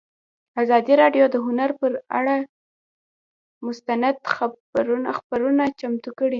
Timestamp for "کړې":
6.17-6.29